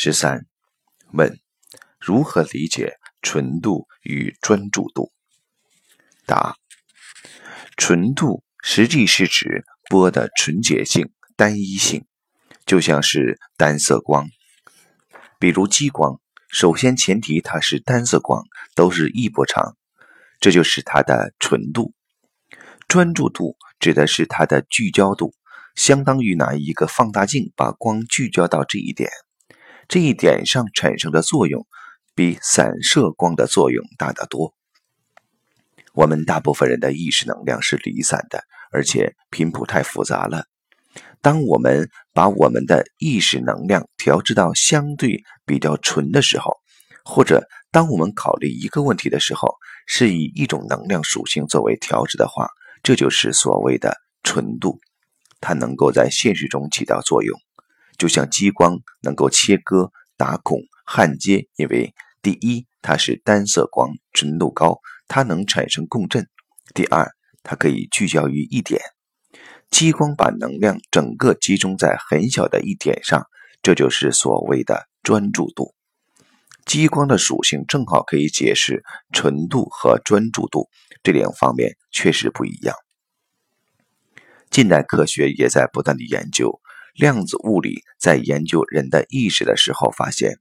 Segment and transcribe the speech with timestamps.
[0.00, 0.46] 十三
[1.12, 1.40] 问：
[1.98, 5.12] 如何理解纯度与专注度？
[6.24, 6.54] 答：
[7.76, 12.06] 纯度实际是指波的纯洁性、单一性，
[12.64, 14.28] 就像是单色光，
[15.40, 16.20] 比如激光。
[16.48, 18.44] 首先前提它是单色光，
[18.76, 19.76] 都是一波长，
[20.38, 21.92] 这就是它的纯度。
[22.86, 25.34] 专注度指的是它的聚焦度，
[25.74, 29.10] 相当于拿一个放大镜把光聚焦到这一点。
[29.88, 31.66] 这一点上产生的作用，
[32.14, 34.54] 比散射光的作用大得多。
[35.94, 40.44] 我们大部分人的意识能量是离散的，而且频谱太复杂了。
[41.22, 46.52] 当我们把我们的意识能量调制到相对比较纯的时候，
[47.02, 52.48] 或者当我们考虑一个问题的时候，是以一种能量属性作为调制的话，
[52.82, 54.78] 这就是所谓的纯度。
[55.40, 57.40] 它能够在现实中起到作用。
[57.98, 64.78] 就像激光能够切割、打孔、焊接，因为第一，它是单色光，纯度高，
[65.08, 66.22] 它能产生共振；
[66.74, 67.10] 第二，
[67.42, 68.80] 它可以聚焦于一点。
[69.68, 73.26] 激光把能量整个集中在很小的一点上，
[73.62, 75.74] 这就是所谓的专注度。
[76.64, 80.68] 激光的属性正好可以解释纯度和专注度
[81.02, 82.76] 这两方面确实不一样。
[84.50, 86.60] 近代科学也在不断的研究。
[86.98, 90.40] 量子物理在研究人的意识的时候，发现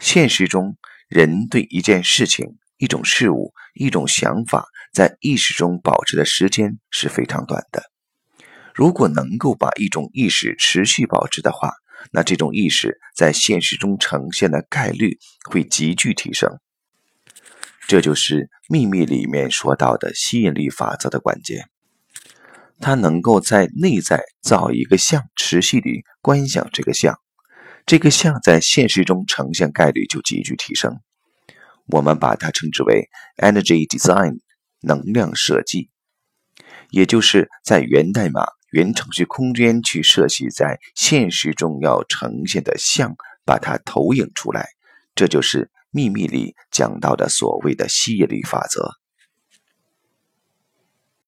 [0.00, 7.82] 现实中人对一件事情、一种事物、一种想法在意识中保持的时间是非常短的。
[8.74, 11.74] 如果能够把一种意识持续保持的话，
[12.10, 15.18] 那这种意识在现实中呈现的概率
[15.50, 16.58] 会急剧提升。
[17.86, 21.68] 这就是秘密里面说到的吸引力法则的关键。
[22.80, 27.18] 它能够在内在造一个像，持续地观想这个像，
[27.86, 30.98] 这个像在现实中呈现概率就急剧提升。
[31.86, 34.40] 我们把它称之为 energy design
[34.80, 35.90] 能量设计，
[36.90, 44.68] 也就是在源代码、源程序空间去设计在现实中要呈现的像，把它投影出来。
[45.14, 48.92] 这就是秘密里讲到的所谓的吸引力法则。